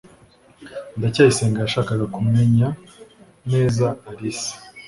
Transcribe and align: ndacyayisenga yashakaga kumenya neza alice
ndacyayisenga 0.97 1.57
yashakaga 1.61 2.05
kumenya 2.15 2.67
neza 3.51 3.85
alice 4.09 4.51